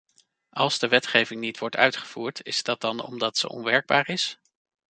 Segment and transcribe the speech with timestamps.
[0.49, 4.39] Als de wetgeving niet wordt uitgevoerd, is dat dan omdat ze onwerkbaar is?